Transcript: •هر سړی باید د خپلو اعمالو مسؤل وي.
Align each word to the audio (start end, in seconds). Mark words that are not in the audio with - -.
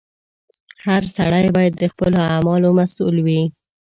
•هر 0.85 1.03
سړی 1.17 1.45
باید 1.55 1.73
د 1.77 1.83
خپلو 1.91 2.17
اعمالو 2.33 2.69
مسؤل 2.79 3.15
وي. 3.25 3.41